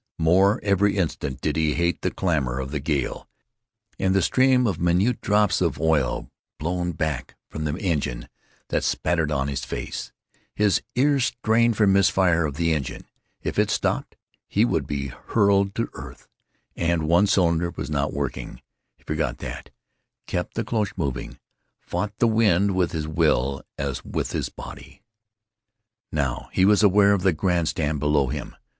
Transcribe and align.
More 0.17 0.59
every 0.63 0.97
instant 0.97 1.41
did 1.41 1.55
he 1.55 1.75
hate 1.75 2.01
the 2.01 2.09
clamor 2.09 2.59
of 2.59 2.71
the 2.71 2.79
gale 2.79 3.29
and 3.99 4.15
the 4.15 4.23
stream 4.23 4.65
of 4.65 4.79
minute 4.79 5.21
drops 5.21 5.61
of 5.61 5.79
oil, 5.79 6.31
blown 6.57 6.93
back 6.93 7.35
from 7.47 7.65
the 7.65 7.77
engine, 7.79 8.27
that 8.69 8.83
spattered 8.83 9.29
his 9.29 9.63
face. 9.63 10.11
His 10.55 10.81
ears 10.95 11.25
strained 11.25 11.77
for 11.77 11.85
misfire 11.85 12.47
of 12.47 12.55
the 12.55 12.73
engine, 12.73 13.05
if 13.43 13.59
it 13.59 13.69
stopped 13.69 14.15
he 14.47 14.65
would 14.65 14.87
be 14.87 15.09
hurled 15.09 15.75
to 15.75 15.87
earth. 15.93 16.27
And 16.75 17.03
one 17.07 17.27
cylinder 17.27 17.69
was 17.69 17.91
not 17.91 18.11
working. 18.11 18.59
He 18.95 19.03
forgot 19.03 19.37
that; 19.37 19.69
kept 20.25 20.55
the 20.55 20.63
cloche 20.63 20.93
moving; 20.97 21.37
fought 21.79 22.17
the 22.17 22.25
wind 22.27 22.73
with 22.73 22.91
his 22.91 23.07
will 23.07 23.61
as 23.77 24.03
with 24.03 24.31
his 24.31 24.49
body. 24.49 25.03
Now, 26.11 26.49
he 26.53 26.65
was 26.65 26.81
aware 26.81 27.11
of 27.13 27.21
the 27.21 27.33
grand 27.33 27.67
stand 27.67 27.99
below 27.99 28.29
him. 28.29 28.55